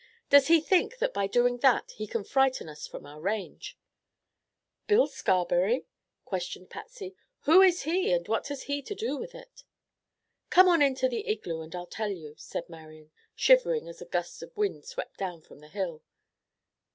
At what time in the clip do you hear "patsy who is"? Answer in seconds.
6.71-7.83